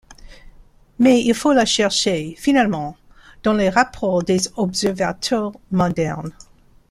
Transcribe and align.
Mais 0.97 1.21
il 1.23 1.35
faut 1.35 1.53
la 1.53 1.63
chercher, 1.63 2.33
finalement, 2.35 2.97
dans 3.43 3.53
les 3.53 3.69
rapports 3.69 4.23
des 4.23 4.41
observateurs 4.57 5.51
modernes. 5.69 6.33